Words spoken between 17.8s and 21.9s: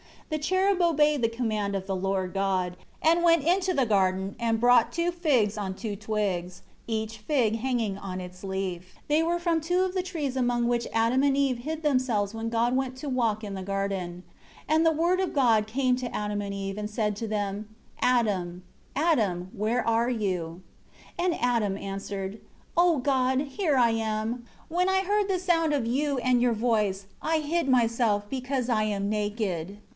"Adam, Adam, where are you?" 3 And Adam